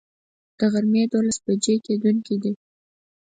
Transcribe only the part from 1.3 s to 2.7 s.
بجي کیدونکی دی